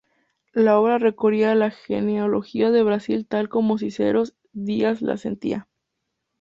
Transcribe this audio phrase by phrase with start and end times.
[0.53, 5.67] La obra recorría la genealogía de Brasil tal como Cícero Dias la sentía.